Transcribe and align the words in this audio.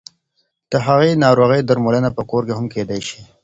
د 0.71 0.73
هغې 0.85 1.11
ناروغۍ 1.23 1.61
درملنه 1.69 2.09
په 2.17 2.21
کور 2.29 2.41
کې 2.47 2.53
هم 2.57 2.65
کېدای 2.73 3.01
شي. 3.07 3.19